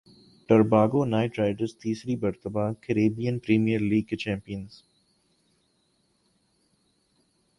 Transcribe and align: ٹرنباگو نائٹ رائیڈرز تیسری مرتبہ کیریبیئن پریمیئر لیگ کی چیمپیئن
ٹرنباگو 0.49 1.03
نائٹ 1.05 1.37
رائیڈرز 1.39 1.75
تیسری 1.81 2.15
مرتبہ 2.21 2.63
کیریبیئن 2.83 3.37
پریمیئر 3.39 3.79
لیگ 3.81 4.03
کی 4.09 4.17
چیمپیئن 4.17 4.65